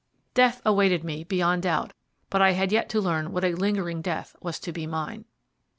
Death 0.33 0.63
awaited 0.65 1.03
me 1.03 1.23
beyond 1.23 1.61
doubt, 1.61 1.93
but 2.31 2.41
I 2.41 2.53
had 2.53 2.71
yet 2.71 2.89
to 2.89 2.99
learn 2.99 3.31
what 3.31 3.43
a 3.45 3.53
lingering 3.53 4.01
death 4.01 4.35
was 4.41 4.57
to 4.61 4.71
be 4.71 4.87
mine. 4.87 5.25